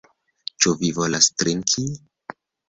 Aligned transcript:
Ĉu 0.63 0.73
vi 0.79 0.89
volas 1.01 1.27
trinki? 1.43 1.85